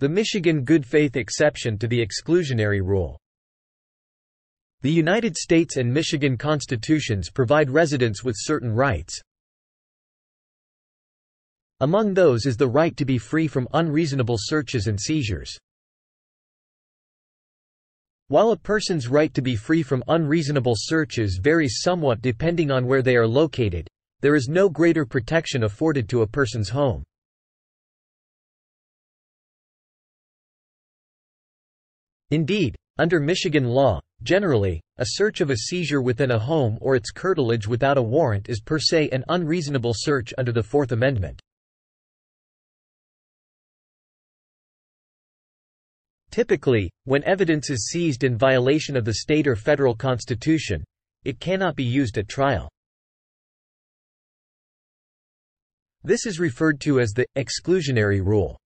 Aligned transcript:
The 0.00 0.08
Michigan 0.08 0.64
good 0.64 0.86
faith 0.86 1.14
exception 1.14 1.76
to 1.76 1.86
the 1.86 2.02
exclusionary 2.02 2.80
rule. 2.80 3.20
The 4.80 4.90
United 4.90 5.36
States 5.36 5.76
and 5.76 5.92
Michigan 5.92 6.38
constitutions 6.38 7.28
provide 7.28 7.68
residents 7.68 8.24
with 8.24 8.34
certain 8.38 8.72
rights. 8.72 9.20
Among 11.80 12.14
those 12.14 12.46
is 12.46 12.56
the 12.56 12.66
right 12.66 12.96
to 12.96 13.04
be 13.04 13.18
free 13.18 13.46
from 13.46 13.68
unreasonable 13.74 14.36
searches 14.38 14.86
and 14.86 14.98
seizures. 14.98 15.54
While 18.28 18.52
a 18.52 18.56
person's 18.56 19.06
right 19.06 19.34
to 19.34 19.42
be 19.42 19.54
free 19.54 19.82
from 19.82 20.02
unreasonable 20.08 20.76
searches 20.78 21.38
varies 21.42 21.80
somewhat 21.82 22.22
depending 22.22 22.70
on 22.70 22.86
where 22.86 23.02
they 23.02 23.16
are 23.16 23.28
located, 23.28 23.86
there 24.22 24.34
is 24.34 24.48
no 24.48 24.70
greater 24.70 25.04
protection 25.04 25.64
afforded 25.64 26.08
to 26.08 26.22
a 26.22 26.26
person's 26.26 26.70
home. 26.70 27.04
Indeed, 32.30 32.76
under 32.98 33.18
Michigan 33.18 33.64
law, 33.64 34.00
generally, 34.22 34.80
a 34.98 35.06
search 35.08 35.40
of 35.40 35.50
a 35.50 35.56
seizure 35.56 36.02
within 36.02 36.30
a 36.30 36.38
home 36.38 36.78
or 36.80 36.94
its 36.94 37.10
curtilage 37.10 37.66
without 37.66 37.98
a 37.98 38.02
warrant 38.02 38.48
is 38.48 38.60
per 38.60 38.78
se 38.78 39.08
an 39.10 39.24
unreasonable 39.28 39.94
search 39.96 40.32
under 40.38 40.52
the 40.52 40.62
Fourth 40.62 40.92
Amendment. 40.92 41.40
Typically, 46.30 46.88
when 47.04 47.24
evidence 47.24 47.70
is 47.70 47.88
seized 47.88 48.22
in 48.22 48.38
violation 48.38 48.96
of 48.96 49.04
the 49.04 49.14
state 49.14 49.48
or 49.48 49.56
federal 49.56 49.96
constitution, 49.96 50.84
it 51.24 51.40
cannot 51.40 51.74
be 51.74 51.84
used 51.84 52.18
at 52.18 52.28
trial. 52.28 52.70
This 56.04 56.26
is 56.26 56.38
referred 56.38 56.80
to 56.82 57.00
as 57.00 57.10
the 57.10 57.26
exclusionary 57.36 58.24
rule. 58.24 58.56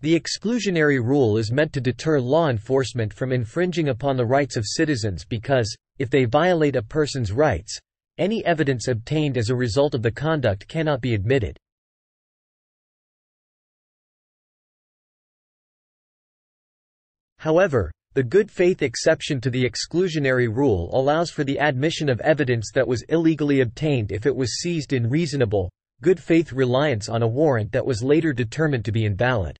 The 0.00 0.18
exclusionary 0.18 1.04
rule 1.04 1.38
is 1.38 1.50
meant 1.50 1.72
to 1.72 1.80
deter 1.80 2.20
law 2.20 2.50
enforcement 2.50 3.12
from 3.12 3.32
infringing 3.32 3.88
upon 3.88 4.16
the 4.16 4.24
rights 4.24 4.56
of 4.56 4.64
citizens 4.64 5.24
because, 5.24 5.74
if 5.98 6.08
they 6.08 6.24
violate 6.24 6.76
a 6.76 6.82
person's 6.82 7.32
rights, 7.32 7.80
any 8.16 8.44
evidence 8.44 8.86
obtained 8.86 9.36
as 9.36 9.50
a 9.50 9.56
result 9.56 9.96
of 9.96 10.02
the 10.02 10.12
conduct 10.12 10.68
cannot 10.68 11.00
be 11.00 11.14
admitted. 11.14 11.56
However, 17.38 17.90
the 18.14 18.22
good 18.22 18.52
faith 18.52 18.82
exception 18.82 19.40
to 19.40 19.50
the 19.50 19.68
exclusionary 19.68 20.48
rule 20.48 20.90
allows 20.92 21.30
for 21.30 21.42
the 21.42 21.58
admission 21.58 22.08
of 22.08 22.20
evidence 22.20 22.70
that 22.72 22.86
was 22.86 23.02
illegally 23.08 23.62
obtained 23.62 24.12
if 24.12 24.26
it 24.26 24.34
was 24.34 24.60
seized 24.60 24.92
in 24.92 25.10
reasonable, 25.10 25.70
good 26.02 26.20
faith 26.20 26.52
reliance 26.52 27.08
on 27.08 27.22
a 27.22 27.28
warrant 27.28 27.72
that 27.72 27.84
was 27.84 28.02
later 28.02 28.32
determined 28.32 28.84
to 28.84 28.92
be 28.92 29.04
invalid. 29.04 29.56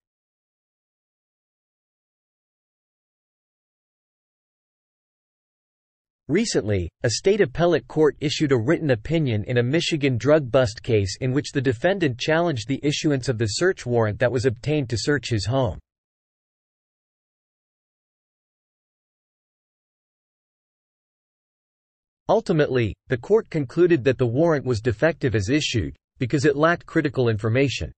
Recently, 6.28 6.90
a 7.04 7.10
state 7.10 7.40
appellate 7.40 7.88
court 7.88 8.14
issued 8.20 8.52
a 8.52 8.58
written 8.58 8.90
opinion 8.90 9.44
in 9.44 9.56
a 9.56 9.62
Michigan 9.62 10.18
drug 10.18 10.50
bust 10.50 10.82
case 10.82 11.16
in 11.22 11.32
which 11.32 11.52
the 11.52 11.60
defendant 11.60 12.18
challenged 12.18 12.68
the 12.68 12.80
issuance 12.82 13.30
of 13.30 13.38
the 13.38 13.46
search 13.46 13.86
warrant 13.86 14.18
that 14.18 14.30
was 14.30 14.44
obtained 14.44 14.90
to 14.90 14.98
search 14.98 15.30
his 15.30 15.46
home. 15.46 15.78
Ultimately, 22.28 22.94
the 23.06 23.16
court 23.16 23.48
concluded 23.48 24.04
that 24.04 24.18
the 24.18 24.26
warrant 24.26 24.66
was 24.66 24.82
defective 24.82 25.34
as 25.34 25.48
issued, 25.48 25.96
because 26.18 26.44
it 26.44 26.56
lacked 26.56 26.84
critical 26.84 27.30
information. 27.30 27.90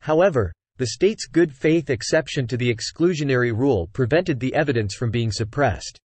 However, 0.00 0.52
the 0.78 0.86
state's 0.86 1.26
good 1.26 1.52
faith 1.52 1.90
exception 1.90 2.46
to 2.46 2.56
the 2.56 2.74
exclusionary 2.74 3.56
rule 3.56 3.88
prevented 3.92 4.40
the 4.40 4.54
evidence 4.54 4.94
from 4.94 5.10
being 5.10 5.30
suppressed. 5.30 5.98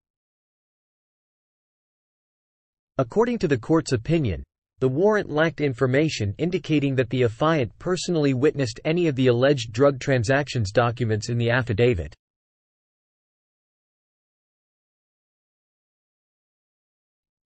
According 2.98 3.38
to 3.38 3.48
the 3.48 3.58
court's 3.58 3.92
opinion, 3.92 4.42
the 4.80 4.88
warrant 4.88 5.30
lacked 5.30 5.60
information 5.60 6.34
indicating 6.38 6.94
that 6.96 7.10
the 7.10 7.22
affiant 7.22 7.70
personally 7.78 8.34
witnessed 8.34 8.80
any 8.84 9.08
of 9.08 9.16
the 9.16 9.26
alleged 9.26 9.72
drug 9.72 9.98
transactions 9.98 10.70
documents 10.70 11.28
in 11.28 11.38
the 11.38 11.50
affidavit. 11.50 12.14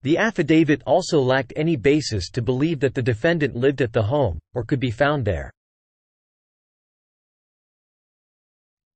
The 0.02 0.18
affidavit 0.18 0.82
also 0.84 1.20
lacked 1.20 1.52
any 1.54 1.76
basis 1.76 2.28
to 2.30 2.42
believe 2.42 2.80
that 2.80 2.94
the 2.94 3.02
defendant 3.02 3.54
lived 3.54 3.80
at 3.80 3.92
the 3.92 4.02
home, 4.02 4.38
or 4.52 4.64
could 4.64 4.80
be 4.80 4.90
found 4.90 5.24
there. 5.24 5.52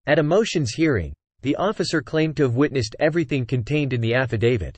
At 0.06 0.20
a 0.20 0.22
motions 0.22 0.70
hearing, 0.70 1.12
the 1.42 1.56
officer 1.56 2.00
claimed 2.00 2.36
to 2.36 2.44
have 2.44 2.54
witnessed 2.54 2.94
everything 3.00 3.44
contained 3.44 3.92
in 3.92 4.00
the 4.00 4.14
affidavit. 4.14 4.76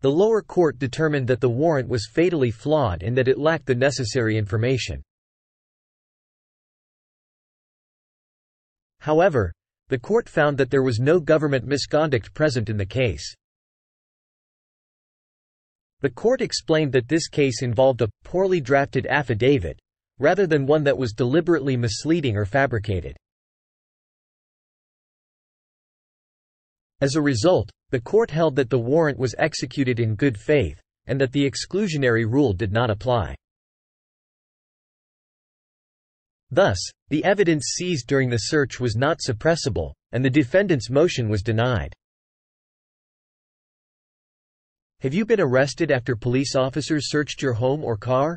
The 0.00 0.10
lower 0.10 0.40
court 0.40 0.78
determined 0.78 1.28
that 1.28 1.42
the 1.42 1.50
warrant 1.50 1.88
was 1.88 2.08
fatally 2.10 2.50
flawed 2.50 3.02
and 3.02 3.14
that 3.18 3.28
it 3.28 3.36
lacked 3.36 3.66
the 3.66 3.74
necessary 3.74 4.38
information. 4.38 5.02
However, 9.00 9.52
the 9.88 9.98
court 9.98 10.26
found 10.26 10.56
that 10.56 10.70
there 10.70 10.82
was 10.82 11.00
no 11.00 11.20
government 11.20 11.66
misconduct 11.66 12.32
present 12.32 12.70
in 12.70 12.78
the 12.78 12.86
case. 12.86 13.34
The 16.00 16.10
court 16.10 16.40
explained 16.40 16.92
that 16.92 17.08
this 17.08 17.28
case 17.28 17.62
involved 17.62 18.00
a 18.00 18.08
poorly 18.24 18.62
drafted 18.62 19.06
affidavit, 19.06 19.78
rather 20.20 20.46
than 20.46 20.66
one 20.66 20.84
that 20.84 20.96
was 20.96 21.12
deliberately 21.12 21.76
misleading 21.76 22.36
or 22.36 22.44
fabricated. 22.44 23.16
As 27.00 27.16
a 27.16 27.22
result, 27.22 27.70
the 27.90 28.00
court 28.00 28.30
held 28.30 28.54
that 28.56 28.70
the 28.70 28.78
warrant 28.78 29.18
was 29.18 29.34
executed 29.38 29.98
in 29.98 30.14
good 30.14 30.38
faith, 30.38 30.80
and 31.06 31.20
that 31.20 31.32
the 31.32 31.50
exclusionary 31.50 32.30
rule 32.30 32.52
did 32.52 32.70
not 32.70 32.90
apply. 32.90 33.34
Thus, 36.50 36.78
the 37.08 37.24
evidence 37.24 37.72
seized 37.74 38.06
during 38.06 38.28
the 38.28 38.36
search 38.36 38.78
was 38.78 38.96
not 38.96 39.20
suppressible, 39.26 39.92
and 40.12 40.24
the 40.24 40.30
defendant's 40.30 40.90
motion 40.90 41.28
was 41.28 41.42
denied. 41.42 41.94
Have 45.00 45.14
you 45.14 45.24
been 45.24 45.40
arrested 45.40 45.90
after 45.90 46.14
police 46.14 46.54
officers 46.54 47.08
searched 47.08 47.40
your 47.40 47.54
home 47.54 47.82
or 47.82 47.96
car? 47.96 48.36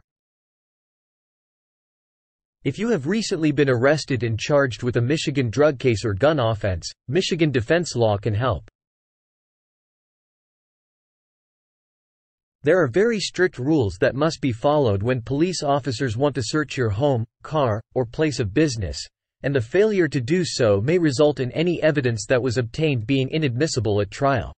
If 2.64 2.80
you 2.80 2.88
have 2.92 3.08
recently 3.08 3.52
been 3.52 3.70
arrested 3.70 4.24
and 4.24 4.40
charged 4.40 4.84
with 4.84 4.96
a 4.96 5.02
Michigan 5.02 5.50
drug 5.50 5.80
case 5.80 6.06
or 6.06 6.14
gun 6.14 6.40
offense, 6.40 6.90
Michigan 7.10 7.52
defense 7.52 7.94
law 7.94 8.18
can 8.18 8.34
help. 8.34 8.72
There 12.62 12.82
are 12.82 12.88
very 12.88 13.20
strict 13.20 13.60
rules 13.60 13.98
that 14.00 14.16
must 14.16 14.40
be 14.40 14.54
followed 14.54 15.04
when 15.04 15.22
police 15.22 15.62
officers 15.62 16.16
want 16.16 16.36
to 16.36 16.42
search 16.42 16.78
your 16.78 16.90
home, 16.90 17.26
car, 17.42 17.82
or 17.96 18.06
place 18.06 18.40
of 18.40 18.54
business, 18.54 18.98
and 19.42 19.54
the 19.54 19.60
failure 19.60 20.08
to 20.08 20.22
do 20.22 20.46
so 20.46 20.80
may 20.80 20.98
result 20.98 21.42
in 21.42 21.52
any 21.52 21.84
evidence 21.84 22.26
that 22.28 22.42
was 22.42 22.58
obtained 22.58 23.06
being 23.06 23.28
inadmissible 23.32 24.00
at 24.00 24.10
trial. 24.10 24.54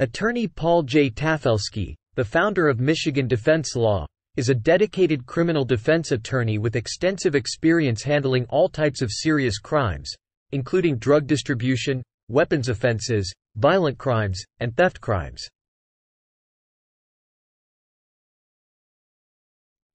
Attorney 0.00 0.48
Paul 0.48 0.84
J. 0.84 1.10
Tafelski, 1.10 1.94
the 2.14 2.24
founder 2.24 2.68
of 2.68 2.80
Michigan 2.80 3.28
Defense 3.28 3.76
Law, 3.76 4.06
is 4.34 4.48
a 4.48 4.54
dedicated 4.54 5.26
criminal 5.26 5.62
defense 5.62 6.10
attorney 6.10 6.56
with 6.56 6.74
extensive 6.74 7.34
experience 7.34 8.02
handling 8.02 8.46
all 8.46 8.70
types 8.70 9.02
of 9.02 9.12
serious 9.12 9.58
crimes, 9.58 10.10
including 10.52 10.96
drug 10.96 11.26
distribution, 11.26 12.02
weapons 12.30 12.70
offenses, 12.70 13.30
violent 13.56 13.98
crimes, 13.98 14.42
and 14.60 14.74
theft 14.74 15.02
crimes. 15.02 15.46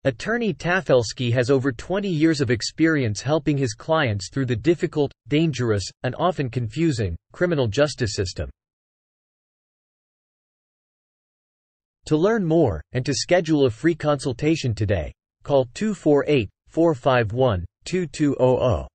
Attorney 0.05 0.53
Tafelski 0.53 1.33
has 1.33 1.49
over 1.49 1.73
20 1.73 2.11
years 2.11 2.43
of 2.43 2.51
experience 2.51 3.23
helping 3.23 3.57
his 3.57 3.73
clients 3.73 4.29
through 4.31 4.45
the 4.45 4.55
difficult, 4.55 5.13
dangerous, 5.29 5.89
and 6.03 6.15
often 6.19 6.51
confusing, 6.51 7.17
criminal 7.33 7.67
justice 7.67 8.13
system. 8.13 8.51
To 12.07 12.17
learn 12.17 12.45
more, 12.45 12.83
and 12.93 13.05
to 13.07 13.15
schedule 13.15 13.65
a 13.65 13.71
free 13.71 13.95
consultation 13.95 14.75
today, 14.75 15.13
call 15.43 15.67
248 15.75 16.51
451 16.69 17.65
2200. 17.85 18.89